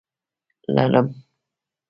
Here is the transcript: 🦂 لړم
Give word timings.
🦂 0.75 0.77
لړم 0.91 1.07